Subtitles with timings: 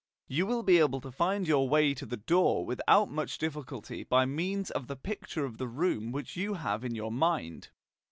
[0.27, 4.25] You will be able to find your way to the door without much difficulty by
[4.25, 7.69] means of the picture of the room which you have in your mind.